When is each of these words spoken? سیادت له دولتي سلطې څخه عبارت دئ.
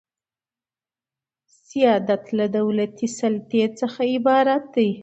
سیادت 1.67 2.23
له 2.37 2.45
دولتي 2.57 3.07
سلطې 3.19 3.63
څخه 3.79 4.01
عبارت 4.15 4.63
دئ. 4.75 4.91